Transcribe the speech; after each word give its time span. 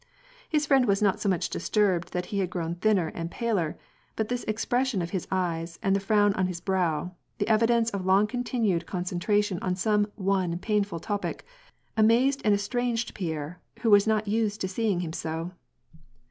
His 0.49 0.65
friend 0.65 0.87
was 0.87 1.03
not 1.03 1.19
so 1.19 1.29
much 1.29 1.47
disturbed 1.51 2.11
that 2.11 2.25
he 2.33 2.39
had 2.39 2.49
grown 2.49 2.73
thinner 2.73 3.09
and 3.13 3.29
paler, 3.29 3.77
but 4.15 4.29
this 4.29 4.43
expression 4.45 4.99
of 4.99 5.11
his 5.11 5.27
eyes 5.29 5.77
and 5.83 5.95
the 5.95 5.99
frown 5.99 6.33
on 6.33 6.47
his 6.47 6.59
brow, 6.59 7.11
the 7.37 7.47
evidence 7.47 7.91
of 7.91 8.03
long 8.03 8.25
continued 8.25 8.87
concentration 8.87 9.59
on 9.61 9.75
some 9.75 10.07
one 10.15 10.57
painful 10.57 10.99
topic, 10.99 11.45
amazed 11.95 12.41
and 12.43 12.55
estranged 12.55 13.13
Pierre, 13.13 13.61
who 13.81 13.91
was 13.91 14.07
not 14.07 14.27
used 14.27 14.59
to 14.61 14.67
see 14.67 14.91
him 14.97 15.13
so. 15.13 15.51